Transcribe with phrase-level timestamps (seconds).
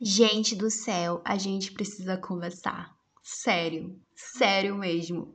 [0.00, 2.96] Gente do céu, a gente precisa conversar.
[3.20, 5.34] Sério, sério mesmo.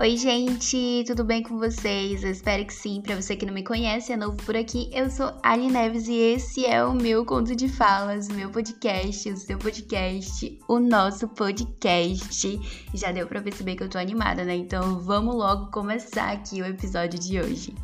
[0.00, 2.22] Oi, gente, tudo bem com vocês?
[2.22, 3.02] Eu espero que sim.
[3.02, 6.14] Para você que não me conhece, é novo por aqui, eu sou Ali Neves e
[6.14, 12.60] esse é o meu conto de falas, meu podcast, o seu podcast, o nosso podcast.
[12.94, 14.54] Já deu para perceber que eu tô animada, né?
[14.54, 17.74] Então vamos logo começar aqui o episódio de hoje.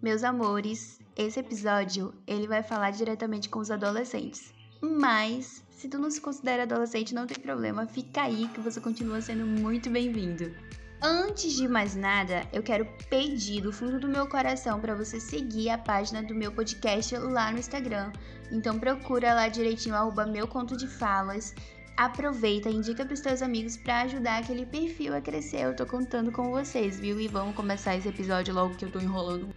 [0.00, 4.61] Meus amores, esse episódio ele vai falar diretamente com os adolescentes.
[4.82, 9.20] Mas se tu não se considera adolescente, não tem problema, fica aí que você continua
[9.20, 10.52] sendo muito bem-vindo.
[11.00, 15.70] Antes de mais nada, eu quero pedir do fundo do meu coração para você seguir
[15.70, 18.12] a página do meu podcast lá no Instagram.
[18.50, 21.54] Então procura lá direitinho arroba meu conto de falas.
[21.96, 25.62] Aproveita, indica pros teus amigos para ajudar aquele perfil a crescer.
[25.62, 27.20] Eu tô contando com vocês, viu?
[27.20, 29.52] E vamos começar esse episódio logo que eu tô enrolando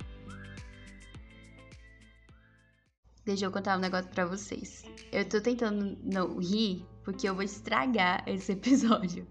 [3.26, 4.84] Deixa eu contar um negócio pra vocês.
[5.12, 9.28] Eu tô tentando não rir, porque eu vou estragar esse episódio.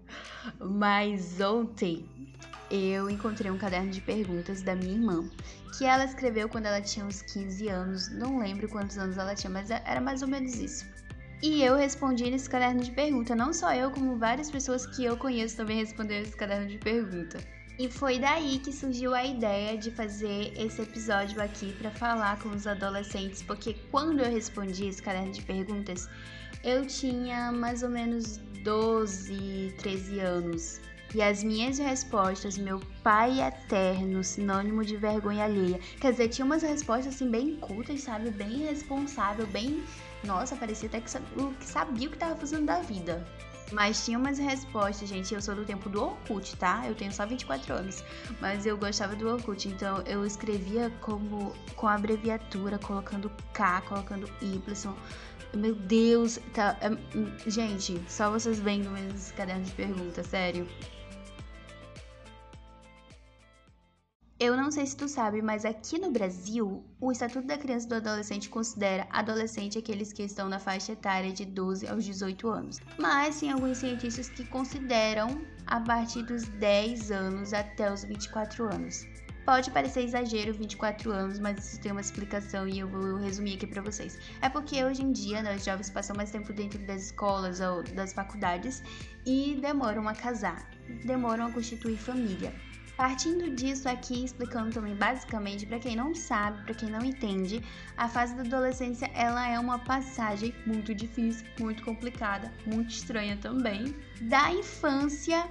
[0.59, 2.05] Mas ontem
[2.69, 5.29] eu encontrei um caderno de perguntas da minha irmã,
[5.77, 8.09] que ela escreveu quando ela tinha uns 15 anos.
[8.11, 10.85] Não lembro quantos anos ela tinha, mas era mais ou menos isso.
[11.41, 13.33] E eu respondi nesse caderno de pergunta.
[13.33, 17.54] Não só eu, como várias pessoas que eu conheço também responderam esse caderno de pergunta.
[17.77, 22.47] E foi daí que surgiu a ideia de fazer esse episódio aqui para falar com
[22.49, 26.07] os adolescentes, porque quando eu respondi esse caderno de perguntas,
[26.63, 30.79] eu tinha mais ou menos 12, 13 anos.
[31.13, 35.79] E as minhas respostas, meu pai eterno, sinônimo de vergonha alheia.
[35.99, 38.31] Quer dizer, tinha umas respostas assim bem cultas, sabe?
[38.31, 39.83] Bem responsável, bem.
[40.23, 41.11] Nossa, parecia até que
[41.59, 43.25] sabia o que tava fazendo da vida.
[43.71, 45.33] Mas tinha umas respostas, gente.
[45.33, 46.83] Eu sou do tempo do Orkut, tá?
[46.87, 48.03] Eu tenho só 24 anos.
[48.39, 49.67] Mas eu gostava do Orkut.
[49.67, 54.95] Então eu escrevia como com abreviatura, colocando K, colocando Y.
[55.55, 56.77] Meu Deus, tá.
[56.81, 60.67] É, hum, gente, só vocês vendo meus cadernos de perguntas, sério.
[64.37, 67.89] Eu não sei se tu sabe, mas aqui no Brasil, o Estatuto da Criança e
[67.89, 72.81] do Adolescente considera adolescente aqueles que estão na faixa etária de 12 aos 18 anos.
[72.99, 79.07] Mas tem alguns cientistas que consideram a partir dos 10 anos até os 24 anos.
[79.45, 83.67] Pode parecer exagero 24 anos, mas isso tem uma explicação e eu vou resumir aqui
[83.67, 84.19] para vocês.
[84.41, 87.83] É porque hoje em dia né, os jovens passam mais tempo dentro das escolas ou
[87.83, 88.83] das faculdades
[89.25, 90.69] e demoram a casar,
[91.05, 92.53] demoram a constituir família.
[92.97, 97.61] Partindo disso aqui, explicando também basicamente para quem não sabe, para quem não entende,
[97.97, 103.93] a fase da adolescência ela é uma passagem muito difícil, muito complicada, muito estranha também,
[104.21, 105.45] da infância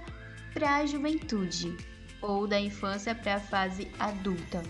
[0.53, 1.77] para a juventude
[2.19, 4.63] ou da infância para a fase adulta.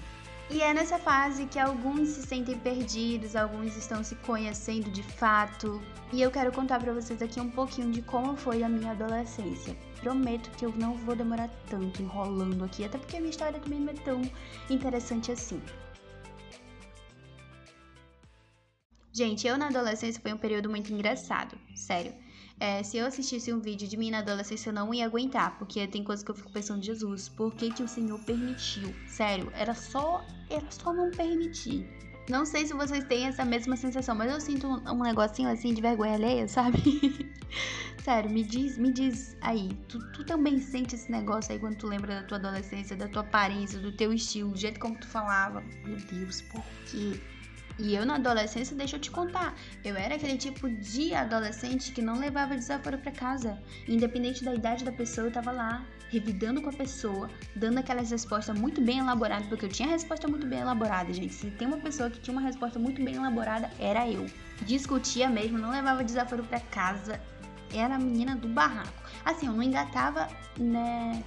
[0.50, 5.82] E é nessa fase que alguns se sentem perdidos, alguns estão se conhecendo de fato.
[6.14, 9.76] E eu quero contar para vocês aqui um pouquinho de como foi a minha adolescência.
[10.06, 13.80] Prometo que eu não vou demorar tanto enrolando aqui, até porque a minha história também
[13.80, 14.22] não é tão
[14.70, 15.60] interessante assim.
[19.12, 22.14] Gente, eu na adolescência foi um período muito engraçado, sério.
[22.60, 25.88] É, se eu assistisse um vídeo de mim na adolescência, eu não ia aguentar, porque
[25.88, 28.94] tem coisas que eu fico pensando, Jesus, por que, que o Senhor permitiu?
[29.08, 31.90] Sério, era só, era só não permitir.
[32.30, 35.74] Não sei se vocês têm essa mesma sensação, mas eu sinto um, um negocinho assim
[35.74, 37.32] de vergonha alheia, sabe?
[38.04, 41.88] Sério, me diz, me diz aí, tu, tu também sente esse negócio aí quando tu
[41.88, 45.64] lembra da tua adolescência, da tua aparência, do teu estilo, do jeito como tu falava?
[45.84, 47.20] Meu Deus, por quê?
[47.78, 49.54] E eu na adolescência, deixa eu te contar,
[49.84, 53.62] eu era aquele tipo de adolescente que não levava desaforo para casa.
[53.88, 58.58] Independente da idade da pessoa, eu tava lá, revidando com a pessoa, dando aquelas respostas
[58.58, 61.34] muito bem elaboradas, porque eu tinha resposta muito bem elaborada, gente.
[61.34, 64.26] Se tem uma pessoa que tinha uma resposta muito bem elaborada, era eu.
[64.62, 67.20] Discutia mesmo, não levava desaforo para casa,
[67.74, 69.04] era a menina do barraco.
[69.26, 71.22] Assim, eu não engatava, né,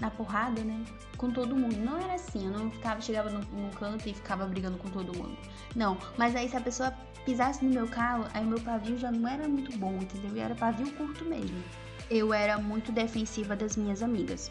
[0.00, 0.84] na porrada, né?
[1.16, 1.76] Com todo mundo.
[1.76, 5.16] Não era assim, eu não ficava, chegava num, num canto e ficava brigando com todo
[5.16, 5.36] mundo.
[5.74, 6.92] Não, mas aí se a pessoa
[7.24, 10.36] pisasse no meu carro, aí meu pavio já não era muito bom, entendeu?
[10.36, 11.62] E era pavio curto mesmo.
[12.10, 14.50] Eu era muito defensiva das minhas amigas.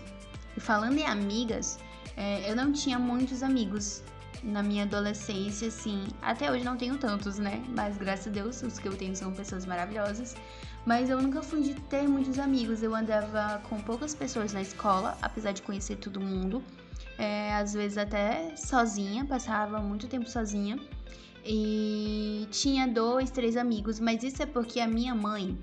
[0.58, 1.80] E falando em amigas,
[2.18, 4.04] é, eu não tinha muitos amigos
[4.44, 6.04] na minha adolescência, assim.
[6.22, 7.64] Até hoje não tenho tantos, né?
[7.70, 10.36] Mas graças a Deus, os que eu tenho são pessoas maravilhosas.
[10.86, 12.84] Mas eu nunca fui de ter muitos amigos.
[12.84, 16.62] Eu andava com poucas pessoas na escola, apesar de conhecer todo mundo.
[17.18, 20.78] É, às vezes até sozinha, passava muito tempo sozinha.
[21.46, 25.58] E tinha dois, três amigos, mas isso é porque a minha mãe,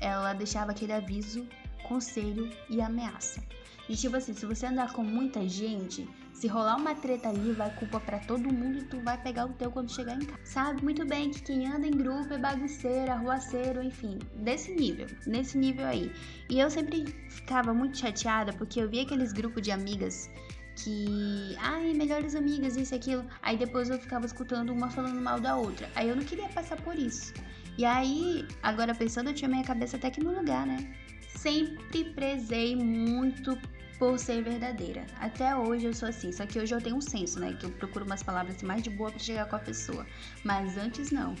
[0.00, 1.46] ela deixava aquele aviso,
[1.84, 3.42] conselho e ameaça.
[3.88, 6.08] De tipo assim, se você andar com muita gente,
[6.40, 9.52] se rolar uma treta ali, vai culpa para todo mundo e tu vai pegar o
[9.52, 10.40] teu quando chegar em casa.
[10.42, 15.58] Sabe muito bem que quem anda em grupo é bagunceiro, arruaceiro, enfim, desse nível, nesse
[15.58, 16.10] nível aí.
[16.48, 20.30] E eu sempre ficava muito chateada porque eu via aqueles grupos de amigas
[20.76, 23.26] que, ai, melhores amigas, isso e aquilo.
[23.42, 25.90] Aí depois eu ficava escutando uma falando mal da outra.
[25.94, 27.34] Aí eu não queria passar por isso.
[27.76, 30.90] E aí, agora pensando, eu tinha minha cabeça até que no lugar, né?
[31.36, 33.58] Sempre prezei muito
[34.00, 35.06] por ser verdadeira.
[35.20, 37.52] Até hoje eu sou assim, só que hoje eu tenho um senso, né?
[37.52, 40.06] Que eu procuro umas palavras assim, mais de boa para chegar com a pessoa.
[40.42, 41.34] Mas antes não.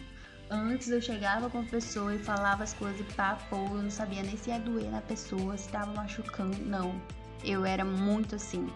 [0.50, 4.22] Antes eu chegava com a pessoa e falava as coisas e papo, eu não sabia
[4.22, 6.58] nem se ia doer na pessoa, se tava machucando.
[6.58, 7.00] Não.
[7.42, 8.68] Eu era muito assim.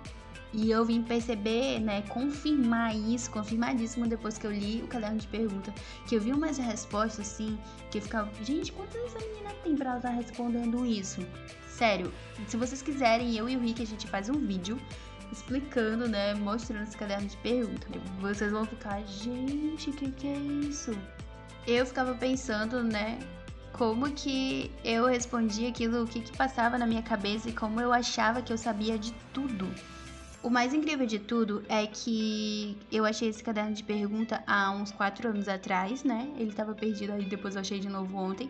[0.50, 5.26] E eu vim perceber, né, confirmar isso, confirmadíssimo depois que eu li o caderno de
[5.26, 5.74] pergunta,
[6.06, 7.58] que eu vi umas respostas assim,
[7.90, 11.26] que eu ficava, gente, quantas essa menina tem pra ela estar tá respondendo isso?
[11.76, 12.12] Sério,
[12.46, 14.78] se vocês quiserem, eu e o Rick, a gente faz um vídeo
[15.32, 17.90] explicando, né, mostrando esse caderno de perguntas.
[18.20, 20.96] Vocês vão ficar, gente, o que, que é isso?
[21.66, 23.18] Eu ficava pensando, né,
[23.72, 27.92] como que eu respondia aquilo, o que, que passava na minha cabeça e como eu
[27.92, 29.68] achava que eu sabia de tudo.
[30.44, 34.92] O mais incrível de tudo é que eu achei esse caderno de pergunta há uns
[34.92, 36.32] quatro anos atrás, né?
[36.36, 38.48] Ele estava perdido aí, depois eu achei de novo ontem.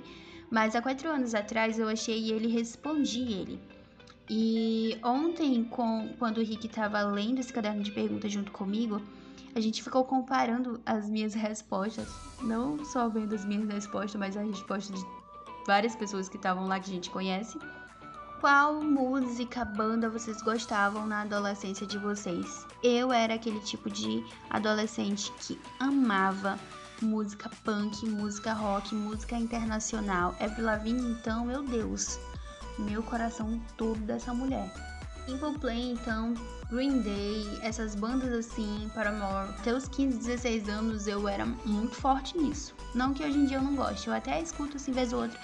[0.50, 3.60] Mas há quatro anos atrás eu achei ele e respondi ele.
[4.28, 9.02] E ontem, com, quando o Rick estava lendo esse caderno de perguntas junto comigo,
[9.54, 12.08] a gente ficou comparando as minhas respostas.
[12.40, 15.06] Não só vendo as minhas respostas, mas as respostas de
[15.66, 17.58] várias pessoas que estavam lá que a gente conhece.
[18.40, 22.66] Qual música, banda vocês gostavam na adolescência de vocês?
[22.82, 26.58] Eu era aquele tipo de adolescente que amava
[27.02, 30.34] música punk, música rock, música internacional.
[30.40, 32.18] Avril Lavigne, então, meu Deus,
[32.78, 34.72] meu coração todo dessa mulher.
[35.26, 36.34] Simple Play, então,
[36.70, 39.50] Green Day, essas bandas assim, Paramore.
[39.58, 42.74] Até os 15, 16 anos eu era muito forte nisso.
[42.94, 45.38] Não que hoje em dia eu não goste, eu até escuto assim vez ou outra,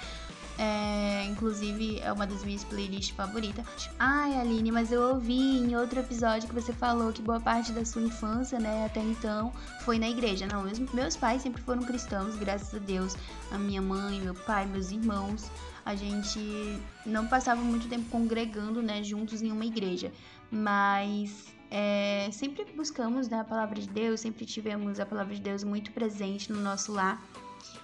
[0.58, 3.64] é, inclusive, é uma das minhas playlists favoritas.
[3.98, 7.84] Ai, Aline, mas eu ouvi em outro episódio que você falou que boa parte da
[7.84, 9.52] sua infância, né, até então,
[9.84, 10.46] foi na igreja.
[10.46, 13.16] Não, meus, meus pais sempre foram cristãos, graças a Deus.
[13.50, 15.50] A minha mãe, meu pai, meus irmãos.
[15.84, 20.12] A gente não passava muito tempo congregando, né, juntos em uma igreja.
[20.50, 25.62] Mas é, sempre buscamos né, a palavra de Deus, sempre tivemos a palavra de Deus
[25.62, 27.22] muito presente no nosso lar.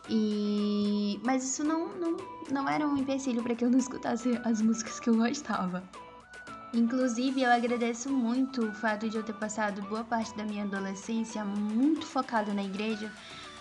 [0.08, 2.16] E mas isso não, não,
[2.50, 5.82] não era um empecilho para que eu não escutasse as músicas que eu gostava.
[6.74, 11.44] Inclusive, eu agradeço muito o fato de eu ter passado boa parte da minha adolescência
[11.44, 13.10] muito focado na igreja,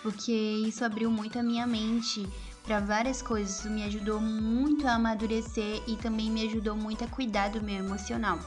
[0.02, 2.28] porque isso abriu muito a minha mente
[2.64, 7.08] para várias coisas, isso me ajudou muito a amadurecer e também me ajudou muito a
[7.08, 8.38] cuidar do meu emocional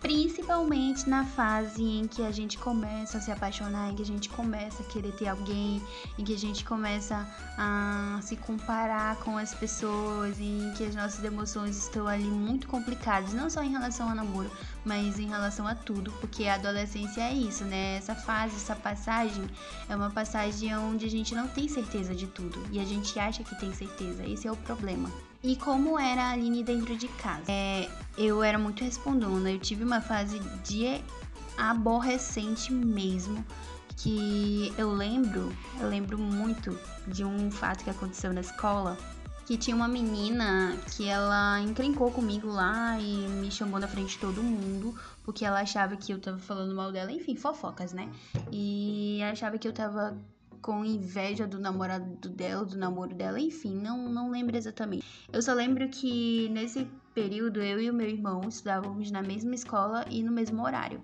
[0.00, 4.28] principalmente na fase em que a gente começa a se apaixonar, em que a gente
[4.28, 5.82] começa a querer ter alguém,
[6.18, 11.22] em que a gente começa a se comparar com as pessoas, em que as nossas
[11.22, 14.50] emoções estão ali muito complicadas, não só em relação ao namoro,
[14.84, 17.96] mas em relação a tudo, porque a adolescência é isso, né?
[17.96, 19.44] Essa fase, essa passagem
[19.88, 23.44] é uma passagem onde a gente não tem certeza de tudo e a gente acha
[23.44, 24.26] que tem certeza.
[24.26, 25.29] Esse é o problema.
[25.42, 27.44] E como era a Aline dentro de casa?
[27.48, 27.88] É,
[28.18, 31.02] eu era muito respondona, eu tive uma fase de
[31.56, 33.44] aborrecente mesmo,
[33.96, 38.98] que eu lembro, eu lembro muito de um fato que aconteceu na escola,
[39.46, 44.18] que tinha uma menina que ela encrencou comigo lá e me chamou na frente de
[44.18, 44.94] todo mundo,
[45.24, 48.08] porque ela achava que eu tava falando mal dela, enfim, fofocas, né?
[48.52, 50.16] E achava que eu tava
[50.60, 55.04] com inveja do namorado dela, do namoro dela, enfim, não, não lembro exatamente.
[55.32, 60.04] Eu só lembro que nesse período eu e o meu irmão estudávamos na mesma escola
[60.10, 61.02] e no mesmo horário.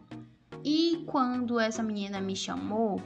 [0.65, 3.01] E quando essa menina me chamou,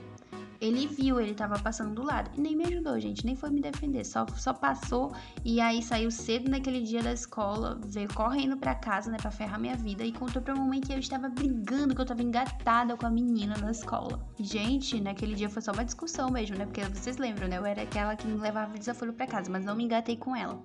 [0.60, 2.30] ele viu, ele tava passando do lado.
[2.36, 4.04] E nem me ajudou, gente, nem foi me defender.
[4.04, 5.12] Só, só passou
[5.44, 9.58] e aí saiu cedo naquele dia da escola, veio correndo pra casa, né, pra ferrar
[9.58, 10.04] minha vida.
[10.04, 13.56] E contou pra mamãe que eu estava brigando, que eu tava engatada com a menina
[13.56, 14.20] na escola.
[14.38, 16.66] Gente, naquele dia foi só uma discussão mesmo, né?
[16.66, 17.56] Porque vocês lembram, né?
[17.58, 20.62] Eu era aquela que me levava desaforo pra casa, mas não me engatei com ela.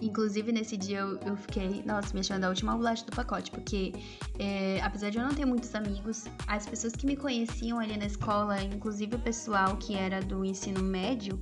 [0.00, 3.94] Inclusive, nesse dia eu, eu, fiquei, nossa, me achando a última bolacha do pacote, porque
[4.38, 8.04] é, apesar de eu não ter muitos amigos, as pessoas que me conheciam ali na
[8.04, 11.40] escola, inclusive o pessoal que era do ensino médio,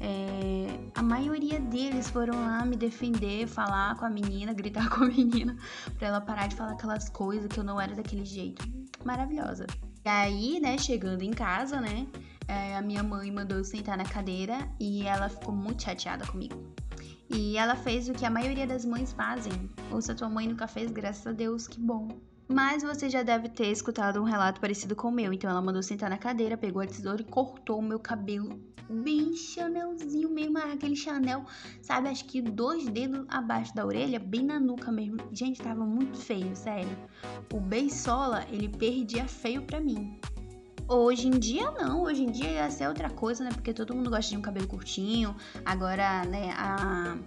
[0.00, 5.08] é, a maioria deles foram lá me defender, falar com a menina, gritar com a
[5.08, 5.56] menina,
[5.98, 8.64] pra ela parar de falar aquelas coisas que eu não era daquele jeito.
[9.04, 9.66] Maravilhosa.
[10.04, 12.06] E aí, né, chegando em casa, né,
[12.46, 16.77] é, a minha mãe mandou eu sentar na cadeira e ela ficou muito chateada comigo.
[17.30, 19.70] E ela fez o que a maioria das mães fazem.
[19.90, 22.08] Ou se a tua mãe nunca fez, graças a Deus, que bom.
[22.48, 25.32] Mas você já deve ter escutado um relato parecido com o meu.
[25.32, 28.58] Então ela mandou sentar na cadeira, pegou a tesoura e cortou o meu cabelo
[28.88, 31.44] bem chanelzinho mesmo, aquele chanel,
[31.82, 32.08] sabe?
[32.08, 35.18] Acho que dois dedos abaixo da orelha, bem na nuca mesmo.
[35.32, 36.96] Gente, tava muito feio, sério.
[37.52, 40.18] O beisola, ele perdia feio pra mim.
[40.88, 43.50] Hoje em dia não, hoje em dia ia ser outra coisa, né?
[43.52, 45.36] Porque todo mundo gosta de um cabelo curtinho.
[45.62, 47.18] Agora, né, a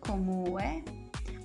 [0.00, 0.82] como é?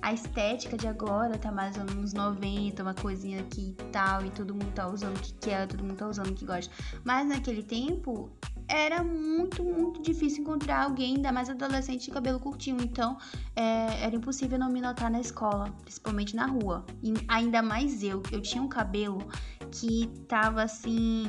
[0.00, 4.30] A estética de agora tá mais ou menos 90, uma coisinha aqui e tal, e
[4.30, 6.72] todo mundo tá usando o que quer, todo mundo tá usando o que gosta.
[7.04, 8.28] Mas naquele tempo
[8.66, 12.82] era muito, muito difícil encontrar alguém, ainda mais adolescente de cabelo curtinho.
[12.82, 13.16] Então,
[13.54, 16.84] é, era impossível não me notar na escola, principalmente na rua.
[17.00, 19.18] E ainda mais eu, eu tinha um cabelo
[19.72, 21.26] que tava assim.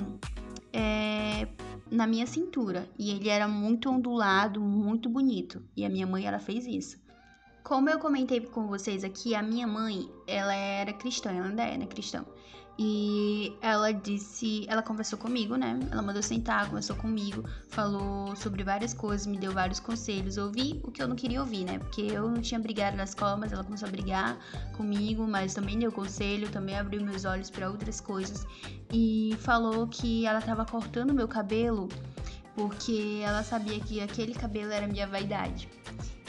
[0.71, 1.47] É,
[1.93, 5.63] na minha cintura e ele era muito ondulado, muito bonito.
[5.77, 6.97] E a minha mãe ela fez isso.
[7.63, 11.77] Como eu comentei com vocês aqui, a minha mãe, ela era cristã, ela ainda é,
[11.77, 12.25] né, cristã.
[12.77, 15.79] E ela disse, ela conversou comigo, né?
[15.91, 20.37] Ela mandou sentar, conversou comigo, falou sobre várias coisas, me deu vários conselhos.
[20.37, 21.77] Ouvi o que eu não queria ouvir, né?
[21.77, 24.37] Porque eu não tinha brigado na escola, mas ela começou a brigar
[24.75, 28.45] comigo, mas também deu conselho, também abriu meus olhos para outras coisas
[28.91, 31.87] e falou que ela tava cortando meu cabelo
[32.55, 35.67] porque ela sabia que aquele cabelo era minha vaidade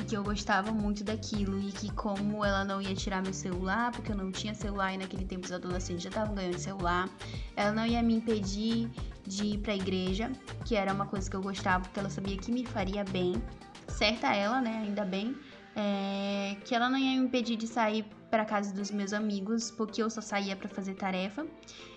[0.05, 4.13] que eu gostava muito daquilo e que como ela não ia tirar meu celular, porque
[4.13, 7.09] eu não tinha celular e naquele tempo os adolescentes já estavam ganhando celular,
[7.57, 8.91] ela não ia me impedir
[9.27, 10.31] de ir pra igreja,
[10.65, 13.43] que era uma coisa que eu gostava, porque ela sabia que me faria bem,
[13.89, 15.35] certa ela, né, ainda bem,
[15.75, 20.03] é, que ela não ia me impedir de sair para casa dos meus amigos, porque
[20.03, 21.47] eu só saía para fazer tarefa,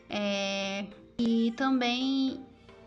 [0.09, 0.85] é,
[1.17, 2.45] e também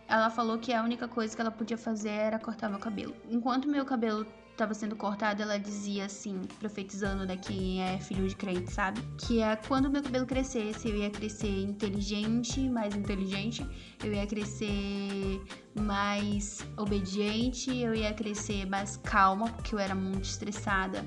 [0.08, 3.14] ela falou que a única coisa que ela podia fazer era cortar meu cabelo.
[3.28, 4.26] Enquanto meu cabelo
[4.60, 9.00] estava sendo cortada, ela dizia assim, profetizando, né, que é filho de crente, sabe?
[9.16, 13.66] Que é quando meu cabelo crescesse, eu ia crescer inteligente, mais inteligente,
[14.04, 15.40] eu ia crescer
[15.80, 21.06] mais obediente, eu ia crescer mais calma, porque eu era muito estressada,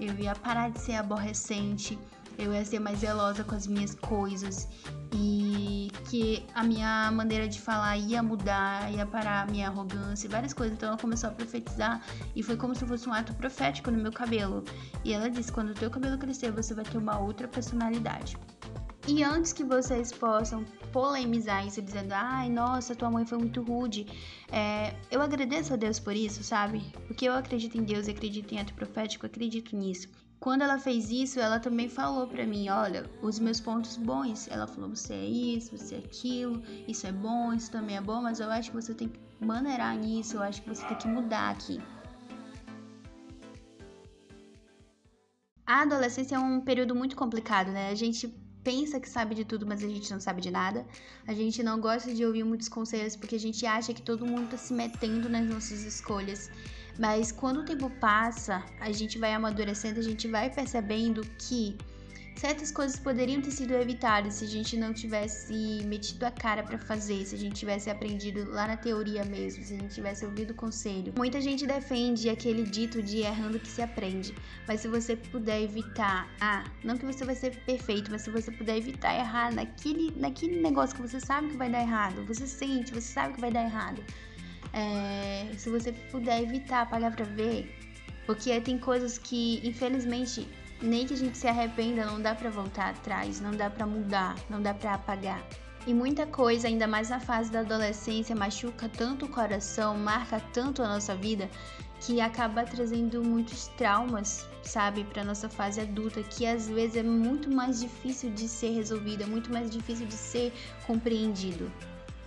[0.00, 1.98] eu ia parar de ser aborrecente,
[2.38, 4.68] eu ia ser mais zelosa com as minhas coisas
[5.12, 10.52] e que a minha maneira de falar ia mudar, ia parar a minha arrogância várias
[10.52, 10.76] coisas.
[10.76, 12.02] Então ela começou a profetizar
[12.34, 14.64] e foi como se fosse um ato profético no meu cabelo.
[15.04, 18.36] E ela disse: quando o teu cabelo crescer, você vai ter uma outra personalidade.
[19.06, 24.06] E antes que vocês possam polemizar isso dizendo, ai, nossa, tua mãe foi muito rude,
[24.50, 26.80] é, eu agradeço a Deus por isso, sabe?
[27.06, 30.08] Porque eu acredito em Deus, acredito em ato profético, acredito nisso.
[30.44, 34.46] Quando ela fez isso, ela também falou para mim, olha, os meus pontos bons.
[34.48, 38.20] Ela falou, você é isso, você é aquilo, isso é bom, isso também é bom,
[38.20, 41.08] mas eu acho que você tem que maneirar nisso, eu acho que você tem que
[41.08, 41.80] mudar aqui.
[45.66, 47.88] A adolescência é um período muito complicado, né?
[47.88, 48.28] A gente
[48.62, 50.86] pensa que sabe de tudo, mas a gente não sabe de nada.
[51.26, 54.50] A gente não gosta de ouvir muitos conselhos porque a gente acha que todo mundo
[54.50, 56.50] tá se metendo nas nossas escolhas.
[56.98, 61.76] Mas quando o tempo passa, a gente vai amadurecendo, a gente vai percebendo que
[62.36, 66.78] certas coisas poderiam ter sido evitadas se a gente não tivesse metido a cara para
[66.78, 70.50] fazer, se a gente tivesse aprendido lá na teoria mesmo, se a gente tivesse ouvido
[70.50, 71.12] o conselho.
[71.16, 74.34] Muita gente defende aquele dito de errando que se aprende,
[74.66, 78.50] mas se você puder evitar, ah, não que você vai ser perfeito, mas se você
[78.50, 82.92] puder evitar errar naquele, naquele negócio que você sabe que vai dar errado, você sente,
[82.92, 84.02] você sabe que vai dar errado
[84.74, 87.72] é, se você puder evitar a palavra ver,
[88.26, 90.48] porque tem coisas que, infelizmente,
[90.82, 94.36] nem que a gente se arrependa, não dá para voltar atrás, não dá para mudar,
[94.50, 95.42] não dá para apagar.
[95.86, 100.82] E muita coisa, ainda mais na fase da adolescência, machuca tanto o coração, marca tanto
[100.82, 101.48] a nossa vida,
[102.00, 107.50] que acaba trazendo muitos traumas, sabe, para nossa fase adulta, que às vezes é muito
[107.50, 110.52] mais difícil de ser resolvida, muito mais difícil de ser
[110.86, 111.70] compreendido.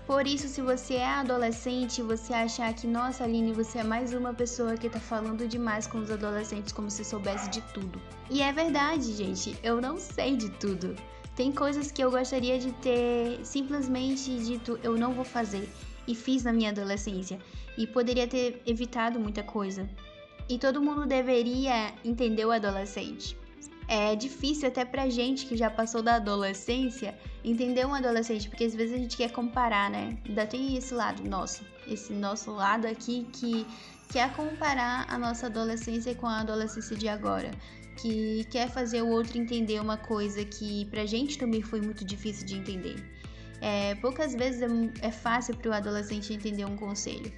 [0.08, 4.14] Por isso, se você é adolescente e você achar que, nossa, Aline, você é mais
[4.14, 8.02] uma pessoa que tá falando demais com os adolescentes como se soubesse de tudo.
[8.30, 10.96] E é verdade, gente, eu não sei de tudo.
[11.36, 15.70] Tem coisas que eu gostaria de ter simplesmente dito eu não vou fazer
[16.08, 17.38] e fiz na minha adolescência
[17.78, 19.90] e poderia ter evitado muita coisa.
[20.48, 23.38] E todo mundo deveria entender o adolescente.
[23.88, 28.76] É difícil até pra gente que já passou da adolescência entender um adolescente, porque às
[28.76, 30.18] vezes a gente quer comparar, né?
[30.28, 33.66] Ainda tem esse lado nosso, esse nosso lado aqui que
[34.12, 37.52] quer comparar a nossa adolescência com a adolescência de agora,
[38.02, 42.46] que quer fazer o outro entender uma coisa que pra gente também foi muito difícil
[42.46, 42.96] de entender.
[43.62, 47.32] É, poucas vezes é, é fácil para o adolescente entender um conselho.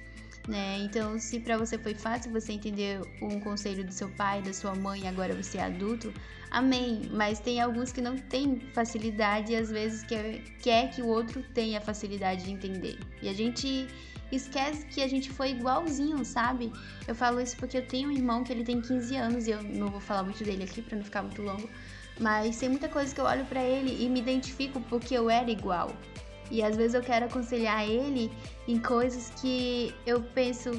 [0.50, 0.78] Né?
[0.80, 4.74] Então, se para você foi fácil você entender um conselho do seu pai, da sua
[4.74, 6.12] mãe, agora você é adulto,
[6.50, 7.02] amém.
[7.12, 11.42] Mas tem alguns que não têm facilidade e às vezes quer, quer que o outro
[11.54, 12.98] tenha facilidade de entender.
[13.22, 13.86] E a gente
[14.32, 16.72] esquece que a gente foi igualzinho, sabe?
[17.06, 19.62] Eu falo isso porque eu tenho um irmão que ele tem 15 anos e eu
[19.62, 21.68] não vou falar muito dele aqui para não ficar muito longo,
[22.18, 25.50] mas tem muita coisa que eu olho para ele e me identifico porque eu era
[25.50, 25.90] igual.
[26.50, 28.30] E às vezes eu quero aconselhar ele
[28.66, 30.70] em coisas que eu penso,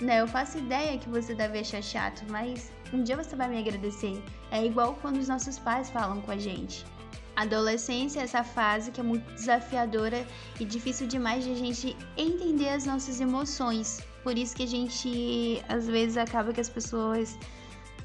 [0.00, 3.58] né, eu faço ideia que você deve achar chato, mas um dia você vai me
[3.58, 4.22] agradecer.
[4.50, 6.84] É igual quando os nossos pais falam com a gente.
[7.36, 10.26] Adolescência é essa fase que é muito desafiadora
[10.58, 14.00] e difícil demais de a gente entender as nossas emoções.
[14.22, 17.38] Por isso que a gente às vezes acaba que as pessoas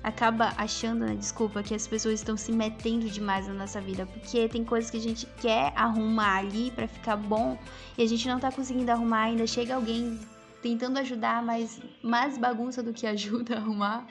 [0.05, 4.47] acaba achando, né, desculpa, que as pessoas estão se metendo demais na nossa vida, porque
[4.47, 7.57] tem coisas que a gente quer arrumar ali para ficar bom
[7.97, 9.47] e a gente não tá conseguindo arrumar ainda.
[9.47, 10.19] Chega alguém
[10.61, 14.05] tentando ajudar, mas mais bagunça do que ajuda a arrumar.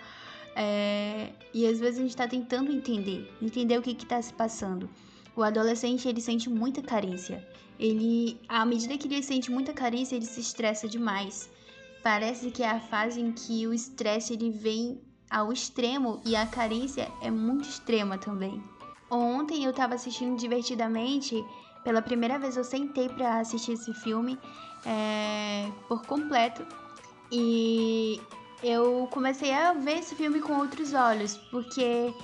[0.57, 1.31] É...
[1.55, 4.91] E às vezes a gente tá tentando entender, entender o que que tá se passando.
[5.37, 7.47] O adolescente, ele sente muita carência.
[7.79, 11.49] Ele, à medida que ele sente muita carência, ele se estressa demais.
[12.03, 16.47] Parece que é a fase em que o estresse ele vem ao extremo e a
[16.47, 18.63] carência é muito extrema também.
[19.11, 21.45] Ontem eu tava assistindo divertidamente,
[21.83, 24.39] pela primeira vez eu sentei para assistir esse filme
[24.85, 26.67] é, por completo
[27.31, 28.21] e
[28.63, 32.15] eu comecei a ver esse filme com outros olhos, porque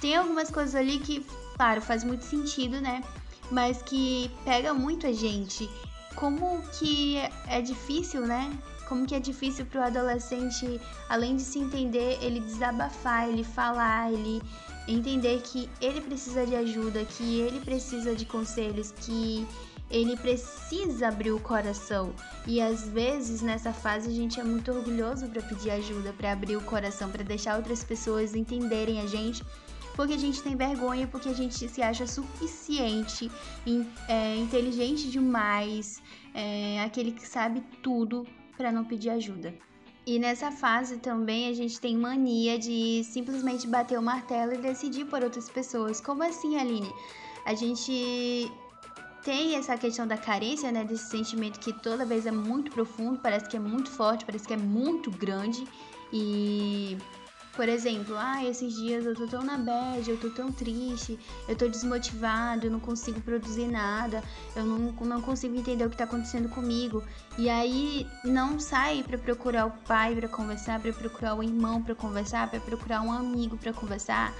[0.00, 1.24] tem algumas coisas ali que,
[1.56, 3.02] claro, faz muito sentido, né?
[3.50, 5.68] Mas que pega muito a gente.
[6.16, 8.50] Como que é difícil, né?
[8.92, 14.12] Como que é difícil para o adolescente, além de se entender, ele desabafar, ele falar,
[14.12, 14.42] ele
[14.86, 19.46] entender que ele precisa de ajuda, que ele precisa de conselhos, que
[19.90, 22.12] ele precisa abrir o coração.
[22.46, 26.58] E às vezes nessa fase a gente é muito orgulhoso para pedir ajuda, para abrir
[26.58, 29.42] o coração, para deixar outras pessoas entenderem a gente,
[29.96, 33.30] porque a gente tem vergonha, porque a gente se acha suficiente,
[34.06, 36.02] é, inteligente demais,
[36.34, 39.54] é, aquele que sabe tudo para não pedir ajuda.
[40.04, 45.04] E nessa fase também a gente tem mania de simplesmente bater o martelo e decidir
[45.04, 46.00] por outras pessoas.
[46.00, 46.92] Como assim, Aline?
[47.44, 48.50] A gente
[49.22, 50.84] tem essa questão da carência, né?
[50.84, 54.54] Desse sentimento que toda vez é muito profundo, parece que é muito forte, parece que
[54.54, 55.64] é muito grande.
[56.12, 56.98] E
[57.54, 61.54] por exemplo, ah, esses dias eu tô tão na bad, eu tô tão triste, eu
[61.54, 64.22] tô desmotivado, eu não consigo produzir nada,
[64.56, 67.04] eu não, não consigo entender o que tá acontecendo comigo.
[67.36, 71.94] E aí não sai para procurar o pai para conversar, para procurar o irmão para
[71.94, 74.34] conversar, para procurar um amigo para conversar.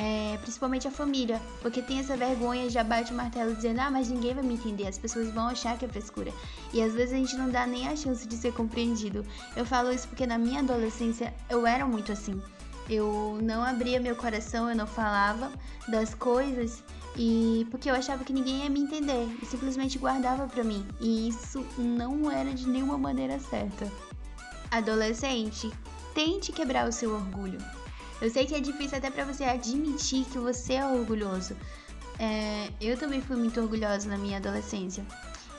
[0.00, 4.08] É, principalmente a família, porque tem essa vergonha, já bate o martelo dizendo, ah, mas
[4.08, 6.32] ninguém vai me entender, as pessoas vão achar que é frescura.
[6.72, 9.26] E às vezes a gente não dá nem a chance de ser compreendido.
[9.56, 12.40] Eu falo isso porque na minha adolescência eu era muito assim.
[12.88, 15.50] Eu não abria meu coração, eu não falava
[15.88, 16.84] das coisas
[17.16, 20.86] e porque eu achava que ninguém ia me entender e simplesmente guardava para mim.
[21.00, 23.90] E isso não era de nenhuma maneira certa.
[24.70, 25.72] Adolescente,
[26.14, 27.58] tente quebrar o seu orgulho.
[28.20, 31.56] Eu sei que é difícil até para você admitir que você é orgulhoso.
[32.18, 35.04] É, eu também fui muito orgulhosa na minha adolescência.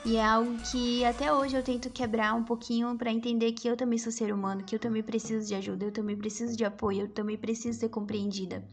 [0.04, 3.76] E é algo que até hoje eu tento quebrar um pouquinho para entender que eu
[3.76, 7.02] também sou ser humano, que eu também preciso de ajuda, eu também preciso de apoio,
[7.02, 8.64] eu também preciso ser compreendida.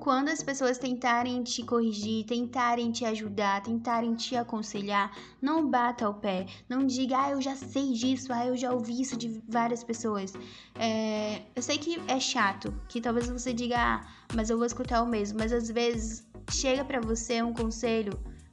[0.00, 6.14] Quando as pessoas tentarem te corrigir, tentarem te ajudar, tentarem te aconselhar, não bata o
[6.14, 6.46] pé.
[6.68, 10.32] Não diga, ah, eu já sei disso, ah, eu já ouvi isso de várias pessoas.
[10.76, 15.02] É, eu sei que é chato, que talvez você diga, ah, mas eu vou escutar
[15.02, 15.38] o mesmo.
[15.38, 18.12] Mas às vezes chega para você um conselho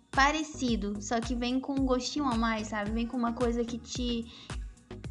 [0.09, 2.89] parecido, só que vem com um gostinho a mais, sabe?
[2.89, 4.25] Vem com uma coisa que te,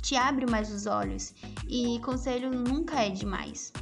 [0.02, 1.32] te abre mais os olhos.
[1.68, 3.72] E conselho nunca é demais.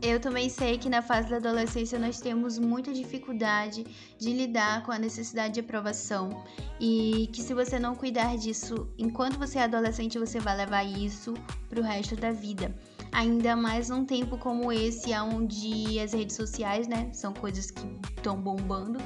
[0.00, 3.84] Eu também sei que na fase da adolescência nós temos muita dificuldade
[4.16, 6.44] de lidar com a necessidade de aprovação
[6.78, 11.34] e que se você não cuidar disso enquanto você é adolescente, você vai levar isso
[11.68, 12.72] pro resto da vida.
[13.10, 17.84] Ainda mais num tempo como esse, onde as redes sociais, né, são coisas que
[18.16, 19.00] estão bombando,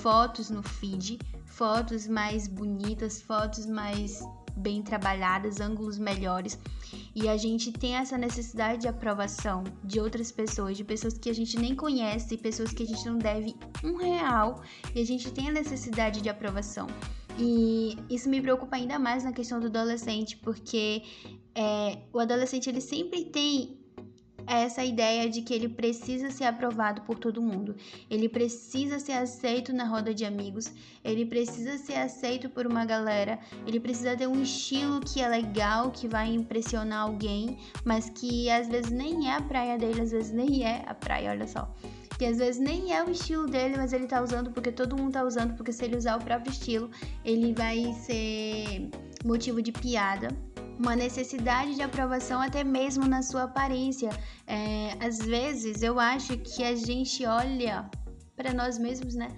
[0.00, 4.24] fotos no feed, fotos mais bonitas, fotos mais
[4.56, 6.58] bem trabalhadas, ângulos melhores.
[7.14, 11.34] E a gente tem essa necessidade de aprovação de outras pessoas, de pessoas que a
[11.34, 14.62] gente nem conhece, pessoas que a gente não deve um real,
[14.94, 16.86] e a gente tem a necessidade de aprovação.
[17.38, 21.02] E isso me preocupa ainda mais na questão do adolescente, porque
[21.54, 23.81] é, o adolescente ele sempre tem
[24.58, 27.74] essa ideia de que ele precisa ser aprovado por todo mundo.
[28.10, 30.72] Ele precisa ser aceito na roda de amigos,
[31.04, 35.90] ele precisa ser aceito por uma galera, ele precisa ter um estilo que é legal,
[35.90, 40.32] que vai impressionar alguém, mas que às vezes nem é a praia dele, às vezes
[40.32, 41.72] nem é a praia, olha só.
[42.18, 45.12] Que às vezes nem é o estilo dele, mas ele tá usando porque todo mundo
[45.12, 46.90] tá usando, porque se ele usar o próprio estilo,
[47.24, 48.90] ele vai ser
[49.24, 50.28] motivo de piada
[50.82, 54.10] uma necessidade de aprovação até mesmo na sua aparência.
[54.46, 57.88] É, às vezes eu acho que a gente olha
[58.36, 59.28] para nós mesmos, né?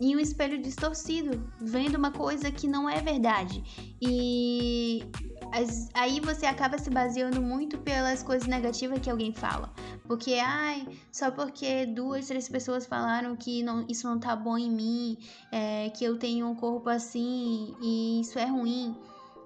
[0.00, 3.62] Em um espelho distorcido, vendo uma coisa que não é verdade.
[4.00, 5.04] E
[5.52, 9.72] as, aí você acaba se baseando muito pelas coisas negativas que alguém fala.
[10.04, 14.70] Porque, ai, só porque duas, três pessoas falaram que não, isso não tá bom em
[14.70, 15.18] mim,
[15.50, 18.96] é, que eu tenho um corpo assim e isso é ruim.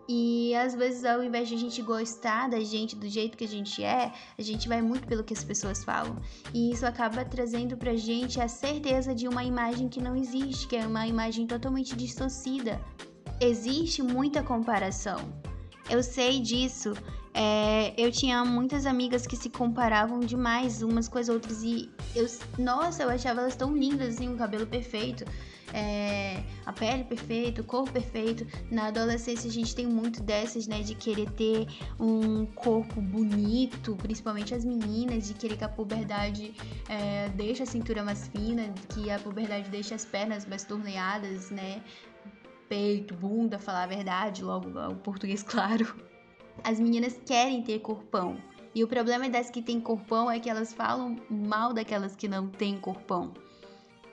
[0.09, 3.49] E às vezes, ao invés de a gente gostar da gente do jeito que a
[3.49, 6.17] gente é, a gente vai muito pelo que as pessoas falam.
[6.55, 10.77] E isso acaba trazendo pra gente a certeza de uma imagem que não existe, que
[10.77, 12.81] é uma imagem totalmente distorcida.
[13.39, 15.19] Existe muita comparação.
[15.91, 16.95] Eu sei disso.
[17.35, 22.27] É, eu tinha muitas amigas que se comparavam demais umas com as outras e eu,
[22.59, 25.25] nossa, eu achava elas tão lindas assim, o cabelo perfeito
[25.73, 28.47] é, a pele perfeita, o corpo perfeito.
[28.71, 30.83] Na adolescência a gente tem muito dessas, né?
[30.83, 31.67] De querer ter
[31.99, 36.55] um corpo bonito, principalmente as meninas, de querer que a puberdade
[36.89, 41.83] é, deixe a cintura mais fina, que a puberdade deixe as pernas mais torneadas, né?
[42.69, 45.97] Peito, bunda, falar a verdade, logo o português claro.
[46.65, 48.37] As meninas querem ter corpão.
[48.75, 52.49] E o problema das que têm corpão é que elas falam mal daquelas que não
[52.49, 53.33] têm corpão.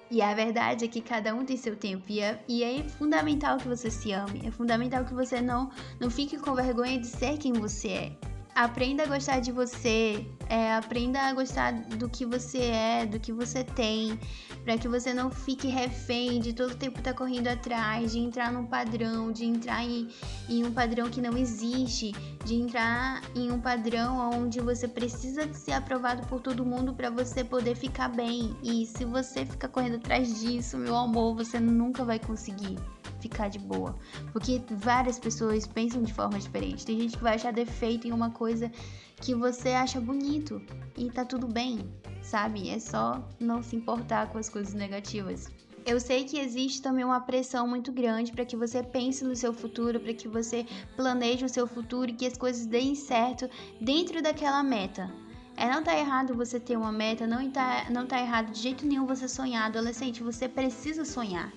[0.09, 2.05] E a verdade é que cada um tem seu tempo.
[2.09, 4.41] E é, e é, fundamental que você se ame.
[4.45, 8.34] É fundamental que você não, não fique com vergonha de ser quem você é.
[8.55, 13.33] Aprenda a gostar de você, é, aprenda a gostar do que você é, do que
[13.33, 14.17] você tem,
[14.63, 18.53] para que você não fique refém de todo tempo estar tá correndo atrás, de entrar
[18.53, 20.07] num padrão, de entrar em,
[20.47, 22.13] em um padrão que não existe,
[22.45, 27.43] de entrar em um padrão onde você precisa ser aprovado por todo mundo para você
[27.43, 28.55] poder ficar bem.
[28.63, 32.77] E se você ficar correndo atrás disso, meu amor, você nunca vai conseguir
[33.25, 33.97] ficar de boa.
[34.31, 36.85] Porque várias pessoas pensam de forma diferente.
[36.85, 38.71] Tem gente que vai achar defeito em uma coisa
[39.17, 40.61] que você acha bonito
[40.97, 41.79] e tá tudo bem,
[42.21, 42.69] sabe?
[42.69, 45.49] É só não se importar com as coisas negativas.
[45.85, 49.53] Eu sei que existe também uma pressão muito grande para que você pense no seu
[49.53, 53.47] futuro, para que você planeje o seu futuro e que as coisas deem certo
[53.79, 55.11] dentro daquela meta.
[55.55, 58.85] É, não tá errado você ter uma meta, não tá, não tá errado de jeito
[58.85, 59.67] nenhum você sonhar.
[59.67, 61.53] Adolescente, você precisa sonhar.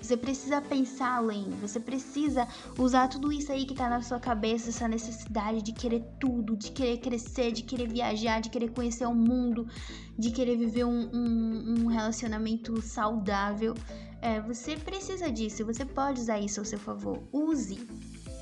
[0.00, 2.46] Você precisa pensar além, você precisa
[2.78, 6.70] usar tudo isso aí que tá na sua cabeça, essa necessidade de querer tudo, de
[6.70, 9.66] querer crescer, de querer viajar, de querer conhecer o mundo,
[10.16, 13.74] de querer viver um, um, um relacionamento saudável.
[14.22, 17.22] É, você precisa disso, você pode usar isso ao seu favor.
[17.32, 17.78] Use,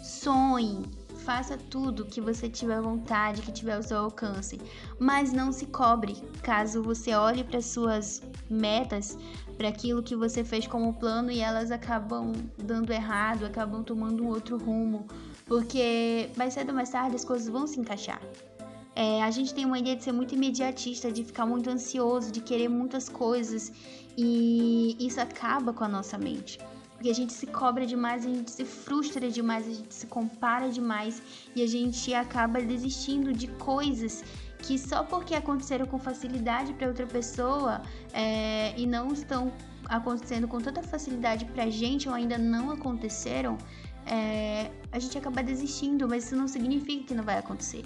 [0.02, 0.84] sonhe,
[1.26, 4.60] faça tudo que você tiver vontade, que tiver ao seu alcance,
[4.96, 9.18] mas não se cobre caso você olhe para suas metas,
[9.58, 14.28] para aquilo que você fez como plano e elas acabam dando errado, acabam tomando um
[14.28, 15.08] outro rumo,
[15.46, 18.22] porque mais cedo ou mais tarde as coisas vão se encaixar.
[18.94, 22.40] É, a gente tem uma ideia de ser muito imediatista, de ficar muito ansioso, de
[22.40, 23.72] querer muitas coisas
[24.16, 26.56] e isso acaba com a nossa mente.
[26.96, 30.70] Porque a gente se cobra demais, a gente se frustra demais, a gente se compara
[30.70, 31.22] demais
[31.54, 34.24] e a gente acaba desistindo de coisas
[34.58, 37.82] que só porque aconteceram com facilidade para outra pessoa
[38.12, 39.52] é, e não estão
[39.88, 43.58] acontecendo com tanta facilidade pra gente ou ainda não aconteceram,
[44.06, 47.84] é, a gente acaba desistindo, mas isso não significa que não vai acontecer.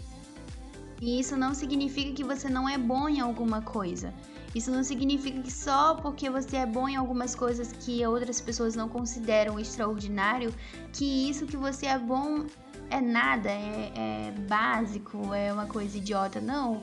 [1.00, 4.12] E isso não significa que você não é bom em alguma coisa.
[4.54, 8.74] Isso não significa que só porque você é bom em algumas coisas que outras pessoas
[8.74, 10.52] não consideram extraordinário,
[10.92, 12.46] que isso que você é bom
[12.90, 16.40] é nada, é, é básico, é uma coisa idiota.
[16.40, 16.82] Não.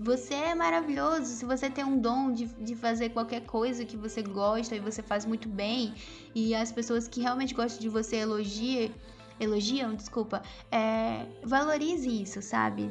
[0.00, 1.26] Você é maravilhoso.
[1.26, 5.02] Se você tem um dom de, de fazer qualquer coisa que você gosta e você
[5.02, 5.94] faz muito bem,
[6.34, 8.90] e as pessoas que realmente gostam de você elogiam,
[9.38, 12.90] elogiam, desculpa, é, valorize isso, sabe?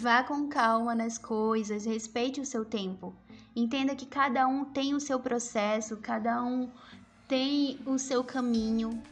[0.00, 3.14] Vá com calma nas coisas, respeite o seu tempo.
[3.54, 6.70] Entenda que cada um tem o seu processo, cada um
[7.26, 9.02] tem o seu caminho,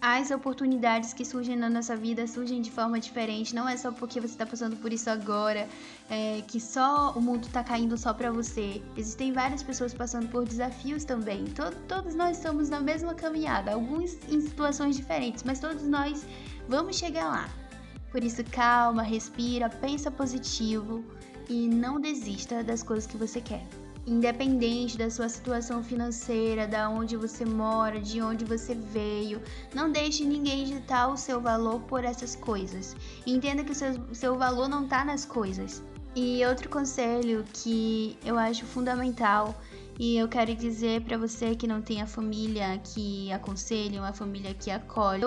[0.00, 3.52] as oportunidades que surgem na nossa vida surgem de forma diferente.
[3.52, 5.68] Não é só porque você está passando por isso agora,
[6.08, 8.80] é, que só o mundo está caindo só para você.
[8.96, 11.46] Existem várias pessoas passando por desafios também.
[11.46, 16.24] Todo, todos nós estamos na mesma caminhada, alguns em situações diferentes, mas todos nós
[16.68, 17.67] vamos chegar lá.
[18.10, 21.04] Por isso, calma, respira, pensa positivo
[21.48, 23.66] e não desista das coisas que você quer.
[24.06, 29.42] Independente da sua situação financeira, da onde você mora, de onde você veio,
[29.74, 32.96] não deixe ninguém ditar o seu valor por essas coisas.
[33.26, 35.82] Entenda que o seu, seu valor não está nas coisas.
[36.16, 39.54] E outro conselho que eu acho fundamental
[39.98, 44.54] e eu quero dizer para você que não tem a família que aconselha, uma família
[44.54, 45.22] que acolhe.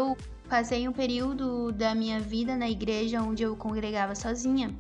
[0.52, 4.78] Passei um período da minha vida na igreja onde eu congregava sozinha.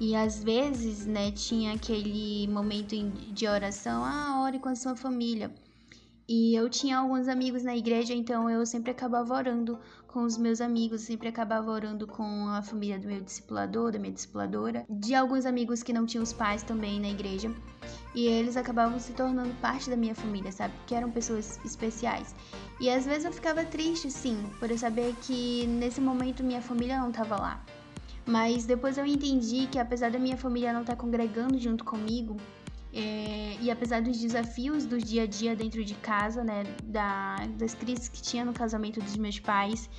[0.00, 2.96] E às vezes, né, tinha aquele momento
[3.32, 5.54] de oração, ah, ore com a sua família.
[6.28, 9.78] E eu tinha alguns amigos na igreja, então eu sempre acabava orando
[10.16, 14.14] com os meus amigos, sempre acabava orando com a família do meu discipulador, da minha
[14.14, 17.54] discipuladora, de alguns amigos que não tinham os pais também na igreja.
[18.14, 20.72] E eles acabavam se tornando parte da minha família, sabe?
[20.86, 22.34] Que eram pessoas especiais.
[22.80, 26.98] E às vezes eu ficava triste, sim, por eu saber que nesse momento minha família
[26.98, 27.62] não estava lá.
[28.24, 32.38] Mas depois eu entendi que apesar da minha família não estar tá congregando junto comigo,
[32.98, 37.74] é, e apesar dos desafios do dia a dia dentro de casa, né, da, das
[37.74, 39.90] crises que tinha no casamento dos meus pais,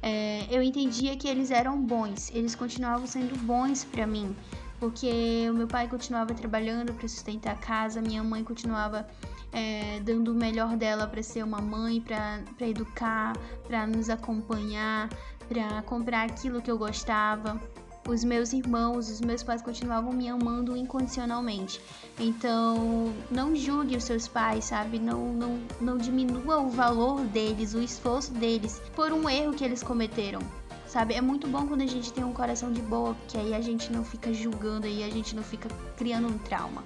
[0.00, 4.36] é, eu entendia que eles eram bons, eles continuavam sendo bons para mim,
[4.78, 9.04] porque o meu pai continuava trabalhando para sustentar a casa, minha mãe continuava
[9.52, 15.08] é, dando o melhor dela para ser uma mãe, para educar, para nos acompanhar,
[15.48, 17.60] para comprar aquilo que eu gostava.
[18.08, 21.80] Os meus irmãos, os meus pais continuavam me amando incondicionalmente.
[22.20, 24.98] Então, não julgue os seus pais, sabe?
[24.98, 29.82] Não, não, não diminua o valor deles, o esforço deles por um erro que eles
[29.82, 30.40] cometeram
[30.86, 31.14] sabe?
[31.14, 33.92] É muito bom quando a gente tem um coração de boa, porque aí a gente
[33.92, 36.82] não fica julgando, aí a gente não fica criando um trauma.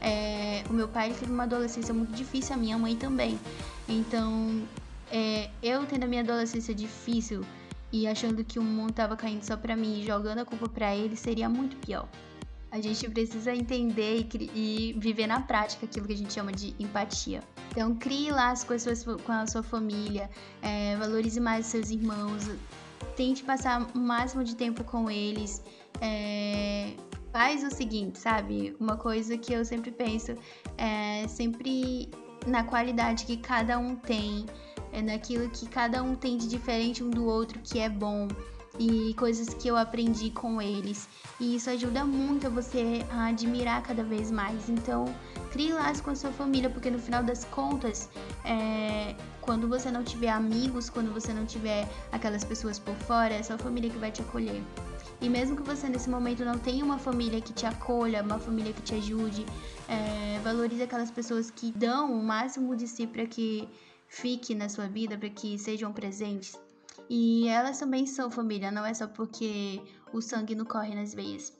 [0.00, 3.38] É, o meu pai teve uma adolescência muito difícil, a minha mãe também.
[3.88, 4.62] Então,
[5.10, 7.44] é, eu tendo a minha adolescência difícil
[8.02, 10.94] e achando que o mundo tava caindo só pra mim e jogando a culpa pra
[10.94, 12.08] ele, seria muito pior.
[12.70, 16.74] A gente precisa entender e, e, viver na prática aquilo que a gente chama de
[16.78, 17.42] empatia.
[17.70, 20.28] Então, crie laços com a sua, com a sua família,
[20.60, 22.50] é, valorize mais seus irmãos,
[23.16, 25.62] tente passar o máximo de tempo com eles.
[26.00, 26.92] É,
[27.32, 28.76] faz o seguinte, sabe?
[28.78, 30.36] Uma coisa que eu sempre penso
[30.76, 32.10] é sempre
[32.46, 34.46] na qualidade que cada um tem,
[34.96, 38.26] é naquilo que cada um tem de diferente um do outro que é bom
[38.78, 41.06] e coisas que eu aprendi com eles.
[41.38, 44.70] E isso ajuda muito a você a admirar cada vez mais.
[44.70, 45.04] Então,
[45.50, 48.08] crie laços com a sua família, porque no final das contas,
[48.44, 53.42] é, quando você não tiver amigos, quando você não tiver aquelas pessoas por fora, é
[53.42, 54.62] sua família que vai te acolher.
[55.20, 58.72] E mesmo que você nesse momento não tenha uma família que te acolha, uma família
[58.72, 59.44] que te ajude,
[59.88, 63.68] é, valorize aquelas pessoas que dão o máximo de si para que
[64.08, 66.58] fique na sua vida, para que sejam presentes.
[67.08, 69.80] E elas também são família, não é só porque
[70.12, 71.56] o sangue não corre nas veias.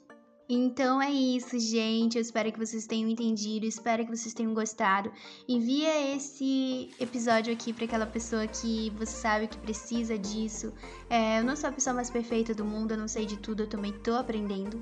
[0.49, 2.15] Então é isso, gente.
[2.15, 5.11] Eu espero que vocês tenham entendido, espero que vocês tenham gostado.
[5.47, 10.73] Envia esse episódio aqui para aquela pessoa que você sabe que precisa disso.
[11.09, 13.63] É, eu não sou a pessoa mais perfeita do mundo, eu não sei de tudo,
[13.63, 14.81] eu também tô aprendendo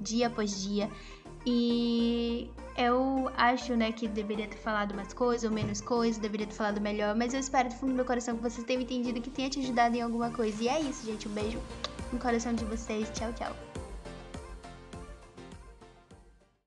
[0.00, 0.90] dia após dia.
[1.46, 6.54] E eu acho, né, que deveria ter falado mais coisas ou menos coisas, deveria ter
[6.54, 9.30] falado melhor, mas eu espero do fundo do meu coração que vocês tenham entendido que
[9.30, 10.62] tenha te ajudado em alguma coisa.
[10.62, 11.28] E é isso, gente.
[11.28, 11.58] Um beijo
[12.12, 13.08] no coração de vocês.
[13.14, 13.65] Tchau, tchau.